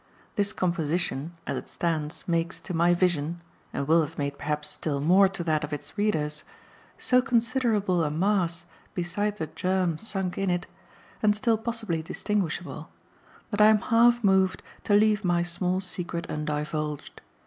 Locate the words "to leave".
14.85-15.23